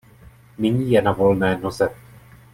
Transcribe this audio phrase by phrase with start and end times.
[0.57, 1.89] Nyní je na volné noze.